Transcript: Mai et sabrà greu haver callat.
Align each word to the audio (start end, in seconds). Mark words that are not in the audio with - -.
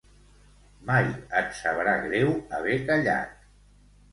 Mai 0.87 1.09
et 1.41 1.53
sabrà 1.59 1.93
greu 2.07 2.33
haver 2.61 2.81
callat. 2.89 3.37